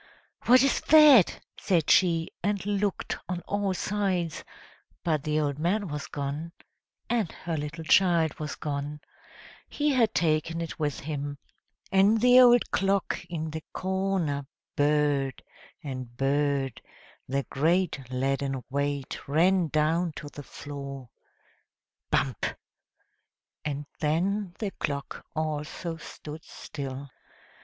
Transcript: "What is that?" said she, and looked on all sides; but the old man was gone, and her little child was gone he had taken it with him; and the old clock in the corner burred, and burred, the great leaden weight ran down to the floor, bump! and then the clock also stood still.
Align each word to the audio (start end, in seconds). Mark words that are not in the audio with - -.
"What 0.47 0.63
is 0.63 0.81
that?" 0.87 1.41
said 1.59 1.91
she, 1.91 2.29
and 2.41 2.65
looked 2.65 3.17
on 3.29 3.41
all 3.41 3.75
sides; 3.75 4.43
but 5.03 5.21
the 5.23 5.39
old 5.39 5.59
man 5.59 5.89
was 5.89 6.07
gone, 6.07 6.53
and 7.07 7.31
her 7.31 7.55
little 7.55 7.83
child 7.83 8.39
was 8.39 8.55
gone 8.55 9.01
he 9.69 9.89
had 9.91 10.15
taken 10.15 10.59
it 10.59 10.79
with 10.79 11.01
him; 11.01 11.37
and 11.91 12.19
the 12.19 12.39
old 12.39 12.71
clock 12.71 13.23
in 13.29 13.51
the 13.51 13.63
corner 13.73 14.47
burred, 14.75 15.43
and 15.83 16.17
burred, 16.17 16.81
the 17.27 17.43
great 17.51 17.99
leaden 18.09 18.63
weight 18.71 19.27
ran 19.27 19.67
down 19.67 20.13
to 20.13 20.29
the 20.29 20.41
floor, 20.41 21.11
bump! 22.09 22.47
and 23.63 23.85
then 23.99 24.55
the 24.57 24.71
clock 24.71 25.23
also 25.35 25.97
stood 25.97 26.43
still. 26.43 27.07